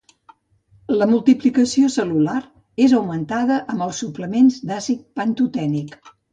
La 1.01 1.07
multiplicació 1.11 1.91
cel·lular 1.97 2.39
es 2.87 2.97
augmentada 3.01 3.61
amb 3.75 3.87
els 3.89 4.03
suplements 4.07 4.61
d'àcid 4.73 5.09
pantotènic 5.23 5.99